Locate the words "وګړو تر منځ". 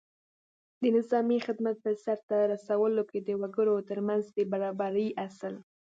3.41-4.23